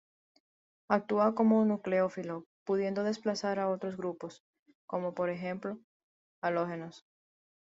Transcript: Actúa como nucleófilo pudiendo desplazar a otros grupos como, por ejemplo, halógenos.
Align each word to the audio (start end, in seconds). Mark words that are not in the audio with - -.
Actúa 0.89 1.35
como 1.35 1.63
nucleófilo 1.63 2.45
pudiendo 2.65 3.03
desplazar 3.03 3.59
a 3.59 3.69
otros 3.69 3.97
grupos 3.97 4.41
como, 4.87 5.13
por 5.13 5.29
ejemplo, 5.29 5.77
halógenos. 6.41 7.05